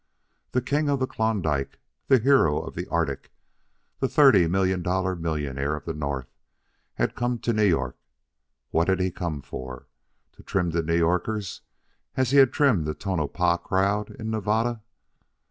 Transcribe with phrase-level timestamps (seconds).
[0.53, 3.31] The King of the Klondike, the hero of the Arctic,
[3.99, 6.33] the thirty million dollar millionaire of the North,
[6.95, 7.95] had come to New York.
[8.71, 9.85] What had he come for?
[10.31, 11.61] To trim the New Yorkers
[12.17, 14.81] as he had trimmed the Tonopah crowd in Nevada?